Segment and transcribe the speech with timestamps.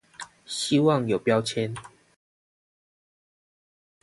[0.47, 1.77] 希望有標籤